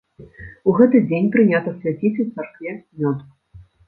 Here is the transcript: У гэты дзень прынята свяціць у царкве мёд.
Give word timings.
У 0.69 0.73
гэты 0.77 1.01
дзень 1.09 1.27
прынята 1.35 1.73
свяціць 1.81 2.13
у 2.23 2.25
царкве 2.31 2.71
мёд. 3.03 3.21